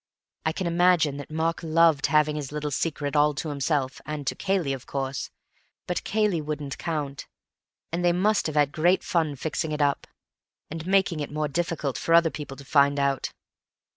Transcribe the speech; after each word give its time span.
I 0.47 0.51
can 0.51 0.65
imagine 0.65 1.17
that 1.17 1.29
Mark 1.29 1.61
loved 1.61 2.07
having 2.07 2.35
this 2.35 2.51
little 2.51 2.71
secret 2.71 3.15
all 3.15 3.35
to 3.35 3.49
himself—and 3.49 4.25
to 4.25 4.33
Cayley, 4.33 4.73
of 4.73 4.87
course, 4.87 5.29
but 5.85 6.03
Cayley 6.03 6.41
wouldn't 6.41 6.79
count—and 6.79 8.03
they 8.03 8.11
must 8.11 8.47
have 8.47 8.55
had 8.55 8.71
great 8.71 9.03
fun 9.03 9.35
fixing 9.35 9.71
it 9.71 9.79
up, 9.79 10.07
and 10.71 10.87
making 10.87 11.19
it 11.19 11.31
more 11.31 11.47
difficult 11.47 11.99
for 11.99 12.15
other 12.15 12.31
people 12.31 12.57
to 12.57 12.65
find 12.65 12.99
out. 12.99 13.31